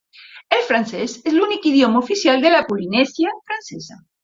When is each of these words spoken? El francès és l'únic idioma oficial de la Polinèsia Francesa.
El 0.55 0.63
francès 0.69 1.13
és 1.31 1.35
l'únic 1.35 1.67
idioma 1.73 2.03
oficial 2.07 2.43
de 2.47 2.55
la 2.57 2.65
Polinèsia 2.73 3.37
Francesa. 3.39 4.03